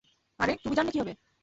[0.39, 1.13] আরে, তুমি জানলে কিভাবে?